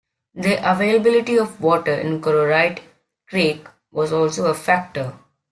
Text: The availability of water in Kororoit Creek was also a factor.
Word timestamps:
The 0.33 0.55
availability 0.67 1.37
of 1.37 1.61
water 1.61 1.93
in 1.93 2.21
Kororoit 2.21 2.79
Creek 3.29 3.67
was 3.91 4.11
also 4.11 4.47
a 4.47 4.55
factor. 4.55 5.13